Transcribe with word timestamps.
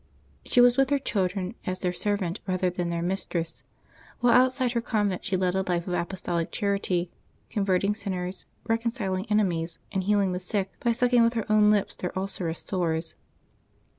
'^ 0.45 0.51
She 0.51 0.61
was 0.61 0.77
with 0.77 0.89
her 0.89 0.97
children 0.97 1.53
as 1.67 1.77
their 1.77 1.93
servant 1.93 2.39
rather 2.47 2.71
than 2.71 2.89
their 2.89 3.03
mistress, 3.03 3.61
while 4.19 4.33
outside 4.33 4.71
her 4.71 4.81
convent 4.81 5.23
she 5.23 5.37
led 5.37 5.53
a 5.53 5.61
life 5.61 5.85
of 5.87 5.93
apostolic 5.93 6.51
charity, 6.51 7.11
con 7.53 7.67
verting 7.67 7.95
sinners, 7.95 8.47
reconciling 8.67 9.27
enemies, 9.29 9.77
and 9.91 10.03
healing 10.05 10.31
the 10.31 10.39
sick 10.39 10.71
by 10.79 10.91
sucking 10.91 11.21
with 11.21 11.33
her 11.35 11.45
own 11.51 11.69
lips 11.69 11.93
their 11.93 12.17
ulcerous 12.17 12.61
sores. 12.67 13.13